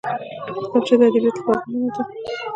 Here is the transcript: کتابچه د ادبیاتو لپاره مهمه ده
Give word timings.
کتابچه 0.53 0.95
د 0.99 1.01
ادبیاتو 1.07 1.39
لپاره 1.39 1.63
مهمه 1.69 1.89
ده 1.95 2.03